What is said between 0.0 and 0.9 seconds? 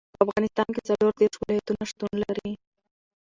په افغانستان کې